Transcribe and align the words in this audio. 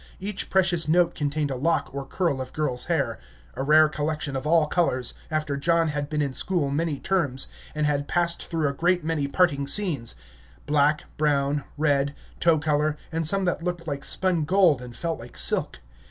Each 0.19 0.49
precious 0.49 0.87
note 0.87 1.13
contained 1.13 1.51
a 1.51 1.55
lock 1.55 1.93
or 1.93 2.07
curl 2.07 2.41
of 2.41 2.53
girl's 2.53 2.85
hair, 2.85 3.19
a 3.53 3.61
rare 3.61 3.87
collection 3.87 4.35
of 4.35 4.47
all 4.47 4.65
colors, 4.65 5.13
after 5.29 5.55
John 5.57 5.89
had 5.89 6.09
been 6.09 6.23
in 6.23 6.33
school 6.33 6.71
many 6.71 6.99
terms, 6.99 7.45
and 7.75 7.85
had 7.85 8.07
passed 8.07 8.47
through 8.47 8.67
a 8.67 8.73
great 8.73 9.03
many 9.03 9.27
parting 9.27 9.67
scenes, 9.67 10.15
black, 10.65 11.03
brown, 11.17 11.65
red, 11.77 12.15
tow 12.39 12.57
color, 12.57 12.97
and 13.11 13.27
some 13.27 13.45
that 13.45 13.61
looked 13.63 13.85
like 13.85 14.03
spun 14.03 14.43
gold 14.43 14.81
and 14.81 14.95
felt 14.95 15.19
like 15.19 15.37
silk. 15.37 15.77